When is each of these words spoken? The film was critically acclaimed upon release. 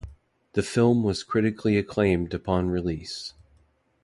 The 0.53 0.63
film 0.63 1.03
was 1.03 1.21
critically 1.21 1.77
acclaimed 1.77 2.33
upon 2.33 2.71
release. 2.71 3.35